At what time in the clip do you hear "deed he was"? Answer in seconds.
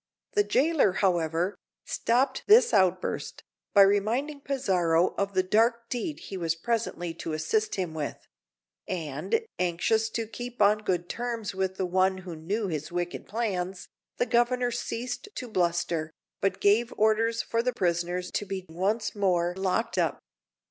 5.89-6.55